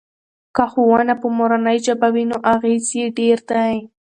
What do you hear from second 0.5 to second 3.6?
که ښوونه په مورنۍ ژبه وي نو اغیز یې ډیر